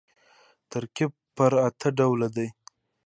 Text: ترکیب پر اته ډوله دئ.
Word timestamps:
ترکیب 0.71 1.11
پر 1.35 1.51
اته 1.67 1.87
ډوله 1.97 2.27
دئ. 2.35 2.49